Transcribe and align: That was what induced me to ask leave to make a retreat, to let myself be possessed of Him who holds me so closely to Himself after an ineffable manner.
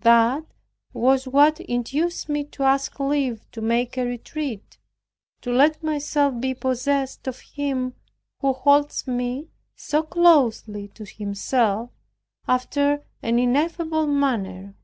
That 0.00 0.44
was 0.92 1.26
what 1.26 1.60
induced 1.60 2.28
me 2.28 2.44
to 2.44 2.62
ask 2.64 3.00
leave 3.00 3.50
to 3.52 3.62
make 3.62 3.96
a 3.96 4.04
retreat, 4.04 4.76
to 5.40 5.50
let 5.50 5.82
myself 5.82 6.38
be 6.38 6.52
possessed 6.52 7.26
of 7.26 7.40
Him 7.40 7.94
who 8.40 8.52
holds 8.52 9.06
me 9.06 9.48
so 9.74 10.02
closely 10.02 10.88
to 10.88 11.06
Himself 11.06 11.90
after 12.46 13.02
an 13.22 13.38
ineffable 13.38 14.06
manner. 14.06 14.74